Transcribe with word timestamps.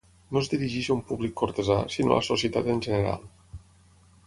No 0.35 0.39
es 0.45 0.47
dirigeix 0.53 0.87
a 0.89 0.95
un 0.95 1.03
públic 1.09 1.35
cortesà, 1.41 1.77
sinó 1.97 2.15
a 2.15 2.19
la 2.21 2.25
societat 2.31 2.73
en 2.77 2.83
general. 2.89 3.31